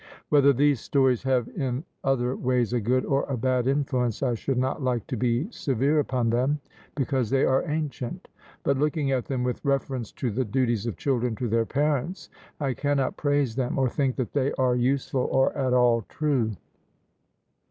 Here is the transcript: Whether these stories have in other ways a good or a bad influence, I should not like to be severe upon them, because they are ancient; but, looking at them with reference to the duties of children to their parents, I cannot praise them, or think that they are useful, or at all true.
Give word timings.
Whether 0.29 0.51
these 0.51 0.79
stories 0.79 1.21
have 1.21 1.47
in 1.49 1.83
other 2.03 2.35
ways 2.35 2.73
a 2.73 2.81
good 2.81 3.05
or 3.05 3.23
a 3.25 3.37
bad 3.37 3.67
influence, 3.67 4.23
I 4.23 4.33
should 4.33 4.57
not 4.57 4.81
like 4.81 5.05
to 5.05 5.15
be 5.15 5.45
severe 5.51 5.99
upon 5.99 6.31
them, 6.31 6.59
because 6.95 7.29
they 7.29 7.43
are 7.45 7.69
ancient; 7.69 8.27
but, 8.63 8.79
looking 8.79 9.11
at 9.11 9.25
them 9.25 9.43
with 9.43 9.63
reference 9.63 10.11
to 10.13 10.31
the 10.31 10.43
duties 10.43 10.87
of 10.87 10.97
children 10.97 11.35
to 11.35 11.47
their 11.47 11.67
parents, 11.67 12.29
I 12.59 12.73
cannot 12.73 13.15
praise 13.15 13.55
them, 13.55 13.77
or 13.77 13.89
think 13.89 14.15
that 14.15 14.33
they 14.33 14.51
are 14.53 14.75
useful, 14.75 15.29
or 15.31 15.55
at 15.55 15.71
all 15.71 16.01
true. 16.09 16.55